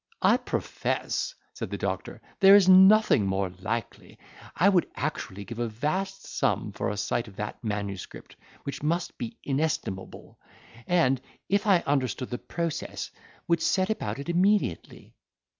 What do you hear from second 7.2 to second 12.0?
of that manuscript, which must be inestimable; and, if I